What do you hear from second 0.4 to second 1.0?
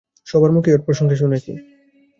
মুখেই ওর